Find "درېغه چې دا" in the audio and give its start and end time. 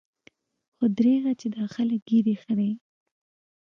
0.97-1.63